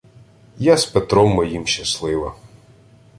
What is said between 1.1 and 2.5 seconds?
моїм щаслива